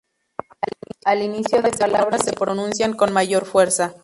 Al 1.05 1.21
inicio 1.21 1.61
de 1.61 1.69
palabra 1.69 2.17
se 2.17 2.33
pronuncian 2.33 2.93
con 2.95 3.13
mayor 3.13 3.45
fuerza. 3.45 3.93